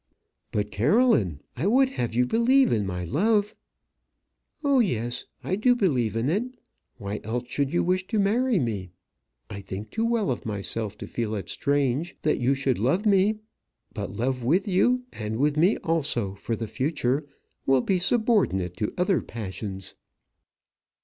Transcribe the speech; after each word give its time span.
"But, 0.51 0.71
Caroline, 0.71 1.41
I 1.55 1.67
would 1.67 1.89
have 1.89 2.15
you 2.15 2.25
believe 2.25 2.73
in 2.73 2.87
my 2.87 3.03
love." 3.03 3.53
"Oh, 4.63 4.79
yes; 4.79 5.25
I 5.43 5.55
do 5.55 5.75
believe 5.75 6.15
in 6.15 6.27
it. 6.27 6.45
Why 6.97 7.19
else 7.23 7.43
should 7.47 7.71
you 7.71 7.83
wish 7.83 8.07
to 8.07 8.17
marry 8.17 8.57
me? 8.57 8.89
I 9.47 9.61
think 9.61 9.91
too 9.91 10.03
well 10.03 10.31
of 10.31 10.43
myself 10.43 10.97
to 10.97 11.05
feel 11.07 11.35
it 11.35 11.49
strange 11.49 12.17
that 12.23 12.39
you 12.39 12.55
should 12.55 12.79
love 12.79 13.05
me. 13.05 13.41
But 13.93 14.09
love 14.09 14.43
with 14.43 14.67
you, 14.67 15.03
and 15.13 15.37
with 15.37 15.55
me 15.55 15.77
also 15.83 16.33
for 16.33 16.55
the 16.55 16.65
future, 16.65 17.27
will 17.67 17.81
be 17.81 17.99
subordinate 17.99 18.75
to 18.77 18.95
other 18.97 19.21
passions." 19.21 19.93